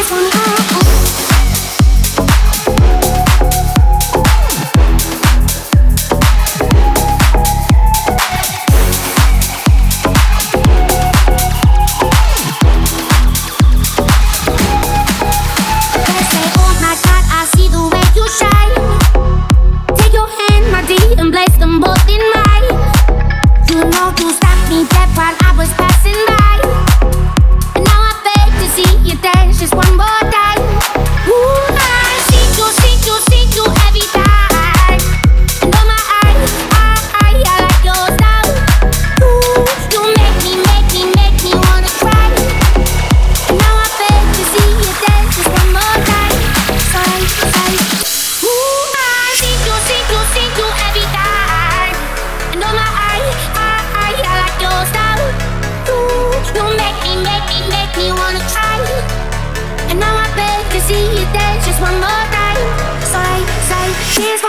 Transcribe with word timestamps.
this 0.00 0.10
one. 0.12 0.39
see 60.90 61.06
you 61.14 61.24
there 61.30 61.56
just 61.62 61.80
one 61.80 61.98
more 62.02 62.24
time. 62.34 62.58
So 63.10 63.18
I 63.34 63.38
say, 63.70 63.84
here's 64.18 64.42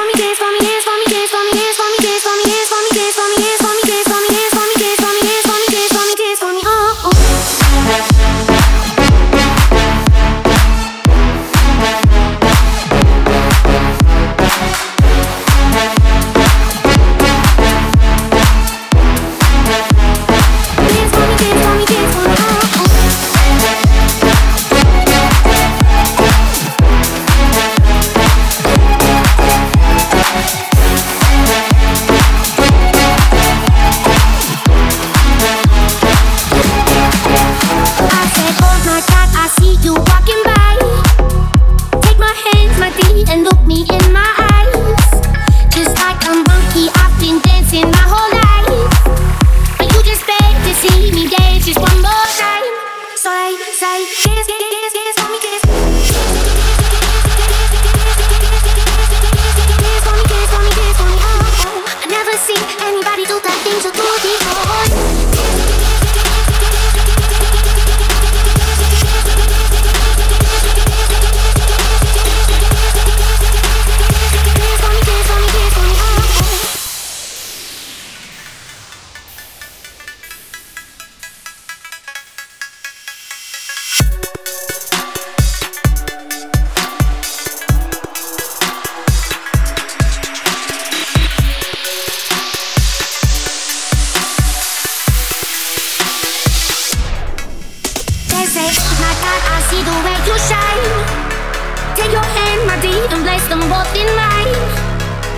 my 102.71 102.79
D 102.79 102.87
and 102.87 103.23
place 103.27 103.45
them 103.51 103.59
both 103.67 103.91
in 103.99 104.07
mine. 104.15 104.55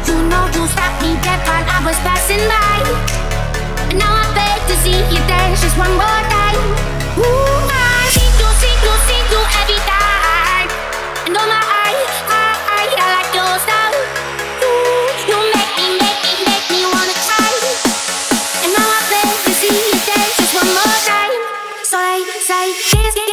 You 0.06 0.16
know 0.30 0.46
you 0.54 0.70
stopped 0.70 1.02
me 1.02 1.18
dead 1.26 1.42
while 1.50 1.66
I 1.66 1.82
was 1.82 1.98
passing 2.06 2.46
by. 2.46 2.78
And 3.90 3.98
now 3.98 4.14
I 4.22 4.26
beg 4.38 4.60
to 4.70 4.76
see 4.86 5.02
you 5.10 5.22
dance 5.26 5.58
just 5.66 5.74
one 5.74 5.94
more 5.98 6.22
time. 6.30 6.62
Ooh, 7.18 7.74
I 7.74 8.06
see 8.14 8.30
you, 8.38 8.50
see 8.62 8.76
you, 8.86 8.94
see 9.10 9.22
you 9.34 9.42
every 9.62 9.82
time. 9.82 10.70
And 11.26 11.34
oh 11.34 11.48
my 11.50 11.58
I, 11.58 11.94
I, 12.30 12.86
I 13.02 13.06
like 13.18 13.32
your 13.34 13.54
style. 13.66 13.98
Ooh, 14.70 15.10
you 15.26 15.38
make 15.58 15.74
me, 15.82 15.88
make 16.06 16.22
me, 16.30 16.34
make 16.46 16.66
me 16.70 16.82
wanna 16.86 17.18
try. 17.26 17.50
And 18.62 18.72
now 18.78 18.86
I 18.86 19.02
beg 19.10 19.34
to 19.50 19.52
see 19.58 19.74
you 19.74 19.98
dance 20.06 20.38
just 20.38 20.54
one 20.54 20.70
more 20.70 20.98
time. 21.10 21.34
So 21.82 21.98
I 21.98 22.22
say, 22.46 22.66
kiss. 22.94 23.33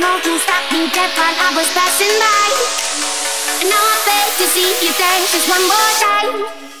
know 0.00 0.16
stopped 0.38 0.72
me 0.72 0.88
dead 0.96 1.10
I 1.36 1.52
was 1.52 1.68
passing 1.76 2.14
by. 2.16 2.46
And 3.60 3.68
now 3.68 3.84
I 3.84 3.96
beg 4.08 4.28
to 4.40 4.46
see 4.48 4.72
you 4.80 4.92
dance 4.96 5.32
just 5.32 5.48
one 5.48 5.60
more 5.60 5.92
time. 6.00 6.75